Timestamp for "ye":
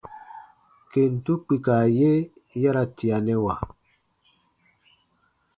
1.97-2.11